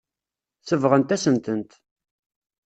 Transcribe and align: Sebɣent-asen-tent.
Sebɣent-asen-tent. 0.67 1.71